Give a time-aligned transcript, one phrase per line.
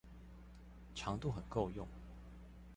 [0.95, 1.87] 長度很夠用